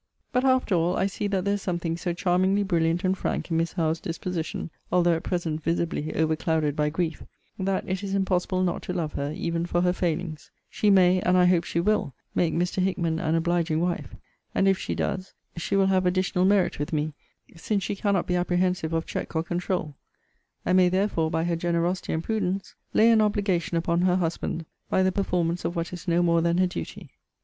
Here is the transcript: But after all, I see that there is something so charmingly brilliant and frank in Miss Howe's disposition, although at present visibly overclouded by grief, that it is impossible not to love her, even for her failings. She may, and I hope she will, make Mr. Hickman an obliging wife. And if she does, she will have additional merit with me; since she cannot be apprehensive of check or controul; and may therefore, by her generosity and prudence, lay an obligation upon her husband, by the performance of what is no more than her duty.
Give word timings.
But 0.33 0.43
after 0.43 0.73
all, 0.73 0.97
I 0.97 1.05
see 1.05 1.27
that 1.27 1.45
there 1.45 1.53
is 1.53 1.61
something 1.61 1.95
so 1.95 2.11
charmingly 2.11 2.63
brilliant 2.63 3.03
and 3.03 3.15
frank 3.15 3.51
in 3.51 3.57
Miss 3.57 3.73
Howe's 3.73 3.99
disposition, 3.99 4.71
although 4.91 5.13
at 5.13 5.21
present 5.21 5.61
visibly 5.61 6.11
overclouded 6.15 6.75
by 6.75 6.89
grief, 6.89 7.21
that 7.59 7.87
it 7.87 8.01
is 8.01 8.15
impossible 8.15 8.63
not 8.63 8.81
to 8.81 8.93
love 8.93 9.13
her, 9.13 9.31
even 9.31 9.63
for 9.67 9.81
her 9.81 9.93
failings. 9.93 10.49
She 10.71 10.89
may, 10.89 11.19
and 11.19 11.37
I 11.37 11.45
hope 11.45 11.65
she 11.65 11.79
will, 11.79 12.15
make 12.33 12.51
Mr. 12.51 12.81
Hickman 12.81 13.19
an 13.19 13.35
obliging 13.35 13.79
wife. 13.79 14.15
And 14.55 14.67
if 14.67 14.79
she 14.79 14.95
does, 14.95 15.35
she 15.55 15.75
will 15.75 15.85
have 15.85 16.07
additional 16.07 16.45
merit 16.45 16.79
with 16.79 16.91
me; 16.91 17.13
since 17.55 17.83
she 17.83 17.95
cannot 17.95 18.25
be 18.25 18.35
apprehensive 18.35 18.93
of 18.93 19.05
check 19.05 19.35
or 19.35 19.43
controul; 19.43 19.93
and 20.65 20.77
may 20.77 20.89
therefore, 20.89 21.29
by 21.29 21.43
her 21.43 21.55
generosity 21.55 22.11
and 22.11 22.23
prudence, 22.23 22.73
lay 22.95 23.11
an 23.11 23.21
obligation 23.21 23.77
upon 23.77 24.01
her 24.01 24.15
husband, 24.15 24.65
by 24.89 25.03
the 25.03 25.11
performance 25.11 25.63
of 25.63 25.75
what 25.75 25.93
is 25.93 26.07
no 26.07 26.23
more 26.23 26.41
than 26.41 26.57
her 26.57 26.65
duty. 26.65 27.11